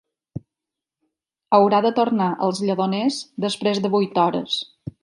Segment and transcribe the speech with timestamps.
[1.57, 4.61] Haurà de tornar als Lledoners després de vuit hores